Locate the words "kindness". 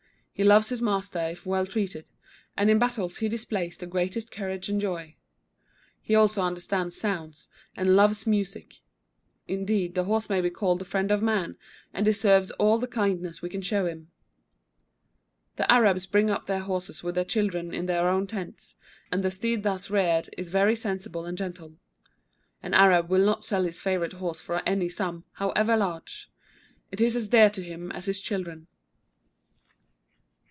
12.87-13.43